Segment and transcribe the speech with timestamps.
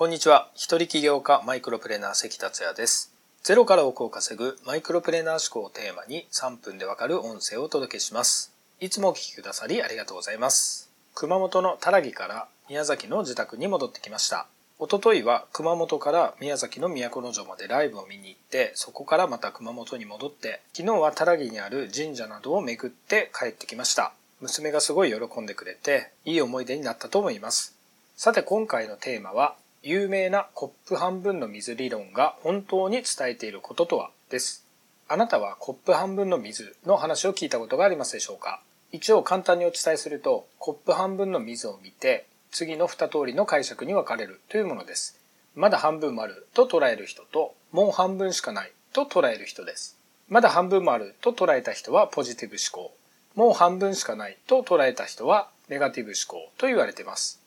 [0.00, 0.48] こんにちは。
[0.54, 3.12] 一人起業家マイクロプレーナー関達也です。
[3.42, 8.50] ゼロから億を稼ぐマイクロプレーナー思考をテーマに3分でわかる音声をお届けします。
[8.80, 10.90] いつもお聞きくださりありがとうございます。
[11.14, 14.46] 熊本のたらぎから宮崎の自宅に戻ってきました。
[14.78, 24.14] おとといは熊本から宮崎の都城までライブを見に行って、そこからまた熊本に戻って、昨日はたらぎにある神社などを巡って帰ってきました。
[24.40, 27.76] 娘がすごい喜んでくれて、いい思い出になったと思います。
[28.16, 34.66] さて今回のテーマは、有名なコップ半分の水理論が本当に伝えていることとはです。
[35.08, 38.60] あなたはコップ半分の水の話を聞いたことがありますでしょうか？
[38.92, 45.18] 一応簡単にお伝えすると、コップ半分の水を見て、次の2通りの解釈に分かれるというものです。
[45.54, 49.96] まだ半分もあると捉える人と、もう半分しかないと捉える人です。
[50.28, 52.94] まだ半分もあると捉えた人はポジティブ思考。
[53.34, 57.39] もう半分しかないと捉えた人はネガティブ思考と言われています。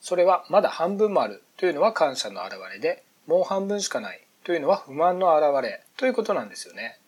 [0.00, 6.98] それはまだ半分もあるというのは感謝の表れで、もう半分しかないというのは不満の表れということなんですよね。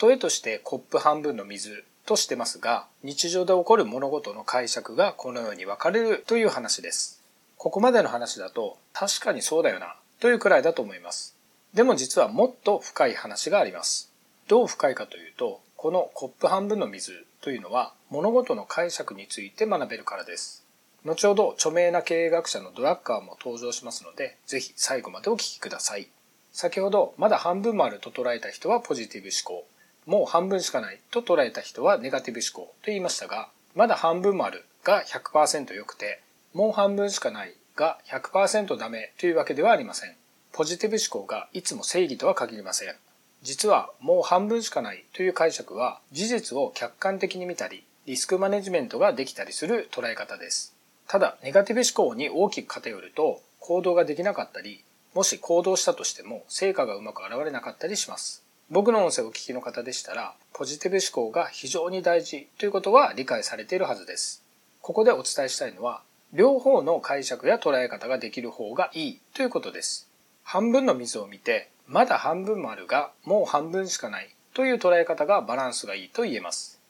[0.00, 7.22] 例えとしてコップ半分の水としてますが、日常で起こる物事の解釈がこのように分かれるという話です。
[7.56, 11.36] ここまでの話だと確かにそうだよなというくらいだと思います。
[11.74, 14.12] でも実はもっと深い話があります。
[14.48, 20.65] どう深いかというと、このコップ半分の水というのは物事の解釈について学べるからです。
[21.06, 26.08] 後ほど著名な経営学者のドラッカーも登場しますので、ぜひ最後までお聞きください。
[26.50, 29.66] 先ほど、まだ半分もあると捉えた人はポジティブ思考、
[30.04, 36.22] もう半分しかないと捉えた人はネガティブ思考と言いましたが、まだ半分もあるが100%良くて、
[36.54, 40.16] もう半分しかないが100%ダメというわけではありません。
[40.52, 42.96] ポジティブ思考がいつも正義とは限りません。
[43.42, 50.75] 実はもう半分しかないという解釈は事実を客観的に見たり、リスクマネジメントができたりする捉え方です。
[51.08, 54.82] ただ、ネガティブ思考に大きく偏ると行動ができなかったり、
[55.14, 58.44] もし行動したとしても成果がうまく現れなかったりします。
[58.68, 64.42] 僕の音声をお聞きの方でしたら、ポジティブ思考が非常に大事ということは理解されているはずです。
[64.82, 70.10] ここでお伝えしたいのは、両方の解釈や捉え方ができる方がいいということです。
[70.42, 76.80] 半分の水を見て、まだ半分もあるが、もう半分しかないという捉え方がバランスがいいと言えます。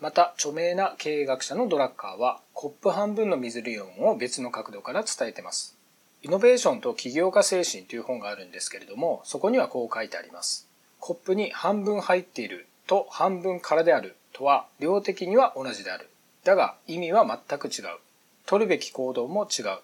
[0.00, 5.76] また、著名な経営学者のドラッカーは、コップ半分の水理論を別の角度から伝えてます。
[6.22, 10.68] イノベーションと起業家精神という本があるんですけれども、そこにはこう書いてあります。
[10.98, 16.10] コップに半分入っていると半分空であるとは量的には同じである。
[16.44, 17.84] だが意味は全く違う。
[18.44, 19.78] 取るべき行動も違う。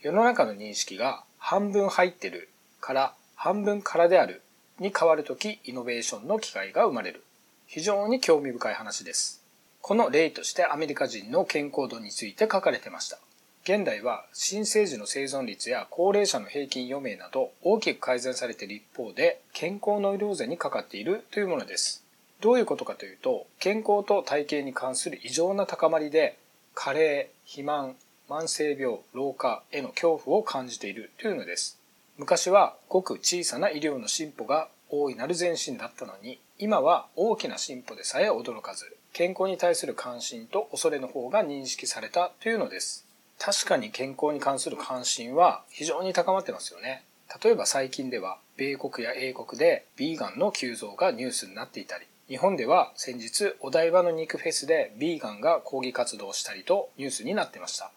[0.00, 2.48] 世の中の認識が半分入ってる
[2.80, 4.42] から半分空である
[4.78, 7.22] に変わるときイノベーションの機会が生まれる。
[7.66, 9.41] 非常に興味深い話です。
[9.82, 13.18] この例としてアメリカ人の健康度について書かれてました。
[13.64, 22.04] 現代は新生児の生存率や高齢者の平均余命など大きく改善されている一方で健康の色ぜにかかっているというものです。
[22.40, 26.38] どういうことかというと健康と体型に関する異常な高まりで
[26.74, 27.96] 加齢、肥満、
[28.28, 31.80] 慢性病、老化への恐怖を感じているというのです。
[32.18, 43.06] 昔はごく小さな医療の進歩が大いなる前進だったのに今は大きな進歩でさえ驚かず健康に対する関心と恐れの方が認識されたというのです。
[43.38, 47.04] 確かに健康に関する関心は非常に高まってますよね。
[47.42, 57.90] 例えば最近では米国や英国でビーガンの急増がニュースになっていたり、日本では先日お台場の肉フェスでビーガンが抗議活動をしたりとニュースになってました。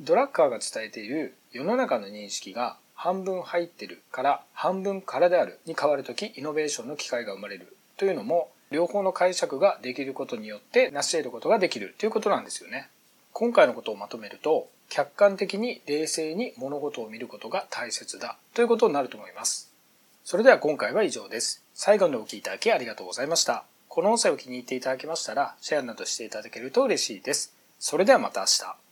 [0.00, 12.88] ドラッカーが伝えている世の中の認識が半分入ってるから半分空であるに変わるときイノベーションの機会が生まれるというのも両方の解釈ができることによって成し得ることができるということなんですよね。
[13.32, 19.72] 今回のことをまとめると客観的に冷静に物事を見ることが大切だということになると思います。
[20.24, 21.64] それでは今回は以上です。
[21.74, 23.64] 最後までお聴きいただきありがとうございました。
[23.88, 27.54] この音声を気に入っていただけましたらシェアなどしていただけると嬉しいです。
[27.78, 28.83] それではまた明日。